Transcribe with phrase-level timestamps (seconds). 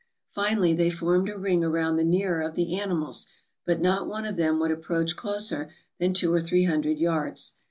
[0.31, 3.27] Finally they formed a ring around the nearer of the animals,
[3.67, 7.53] but not one of them would approach closer than two or three hundred yards.